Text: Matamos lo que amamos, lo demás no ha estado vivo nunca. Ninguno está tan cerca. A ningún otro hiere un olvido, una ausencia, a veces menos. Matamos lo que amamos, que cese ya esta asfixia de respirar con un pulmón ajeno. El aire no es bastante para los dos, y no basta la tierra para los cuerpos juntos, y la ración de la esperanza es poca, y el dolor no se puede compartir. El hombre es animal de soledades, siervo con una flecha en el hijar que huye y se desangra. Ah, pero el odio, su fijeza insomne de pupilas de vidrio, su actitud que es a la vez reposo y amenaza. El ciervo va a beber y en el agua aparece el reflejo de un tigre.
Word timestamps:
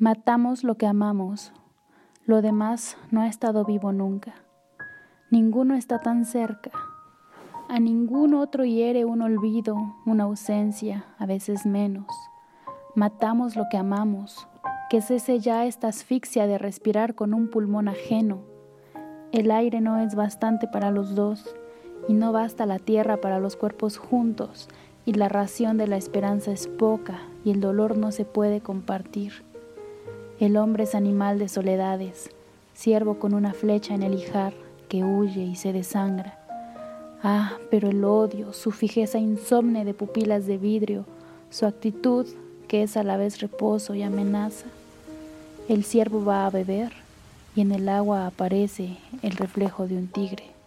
Matamos 0.00 0.62
lo 0.62 0.76
que 0.76 0.86
amamos, 0.86 1.52
lo 2.24 2.40
demás 2.40 2.96
no 3.10 3.20
ha 3.20 3.26
estado 3.26 3.64
vivo 3.64 3.90
nunca. 3.90 4.32
Ninguno 5.32 5.74
está 5.74 5.98
tan 5.98 6.24
cerca. 6.24 6.70
A 7.68 7.80
ningún 7.80 8.34
otro 8.34 8.64
hiere 8.64 9.04
un 9.04 9.22
olvido, 9.22 9.76
una 10.06 10.22
ausencia, 10.22 11.04
a 11.18 11.26
veces 11.26 11.66
menos. 11.66 12.06
Matamos 12.94 13.56
lo 13.56 13.64
que 13.68 13.76
amamos, 13.76 14.46
que 14.88 15.00
cese 15.00 15.40
ya 15.40 15.66
esta 15.66 15.88
asfixia 15.88 16.46
de 16.46 16.58
respirar 16.58 17.16
con 17.16 17.34
un 17.34 17.50
pulmón 17.50 17.88
ajeno. 17.88 18.38
El 19.32 19.50
aire 19.50 19.80
no 19.80 19.98
es 19.98 20.14
bastante 20.14 20.68
para 20.68 20.92
los 20.92 21.16
dos, 21.16 21.56
y 22.06 22.14
no 22.14 22.30
basta 22.30 22.66
la 22.66 22.78
tierra 22.78 23.16
para 23.16 23.40
los 23.40 23.56
cuerpos 23.56 23.98
juntos, 23.98 24.68
y 25.04 25.14
la 25.14 25.28
ración 25.28 25.76
de 25.76 25.88
la 25.88 25.96
esperanza 25.96 26.52
es 26.52 26.68
poca, 26.68 27.18
y 27.44 27.50
el 27.50 27.60
dolor 27.60 27.98
no 27.98 28.12
se 28.12 28.24
puede 28.24 28.60
compartir. 28.60 29.48
El 30.40 30.56
hombre 30.56 30.84
es 30.84 30.94
animal 30.94 31.40
de 31.40 31.48
soledades, 31.48 32.30
siervo 32.72 33.18
con 33.18 33.34
una 33.34 33.54
flecha 33.54 33.94
en 33.94 34.04
el 34.04 34.14
hijar 34.14 34.52
que 34.88 35.02
huye 35.02 35.42
y 35.42 35.56
se 35.56 35.72
desangra. 35.72 36.38
Ah, 37.24 37.54
pero 37.72 37.88
el 37.88 38.04
odio, 38.04 38.52
su 38.52 38.70
fijeza 38.70 39.18
insomne 39.18 39.84
de 39.84 39.94
pupilas 39.94 40.46
de 40.46 40.56
vidrio, 40.56 41.06
su 41.50 41.66
actitud 41.66 42.24
que 42.68 42.84
es 42.84 42.96
a 42.96 43.02
la 43.02 43.16
vez 43.16 43.40
reposo 43.40 43.96
y 43.96 44.02
amenaza. 44.02 44.66
El 45.68 45.82
ciervo 45.82 46.24
va 46.24 46.46
a 46.46 46.50
beber 46.50 46.92
y 47.56 47.62
en 47.62 47.72
el 47.72 47.88
agua 47.88 48.28
aparece 48.28 48.96
el 49.22 49.32
reflejo 49.32 49.88
de 49.88 49.96
un 49.96 50.06
tigre. 50.06 50.57